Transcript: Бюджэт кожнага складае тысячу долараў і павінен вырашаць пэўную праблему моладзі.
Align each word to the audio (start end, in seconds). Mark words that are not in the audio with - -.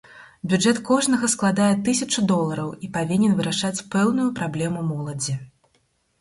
Бюджэт 0.51 0.77
кожнага 0.87 1.27
складае 1.33 1.67
тысячу 1.89 2.23
долараў 2.31 2.71
і 2.87 2.89
павінен 2.97 3.37
вырашаць 3.41 3.83
пэўную 3.97 4.27
праблему 4.41 4.81
моладзі. 4.89 5.37